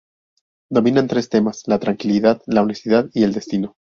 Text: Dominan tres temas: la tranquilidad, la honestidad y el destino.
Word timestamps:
Dominan 0.77 1.07
tres 1.07 1.29
temas: 1.29 1.61
la 1.67 1.77
tranquilidad, 1.77 2.41
la 2.47 2.63
honestidad 2.63 3.07
y 3.13 3.21
el 3.23 3.33
destino. 3.33 3.75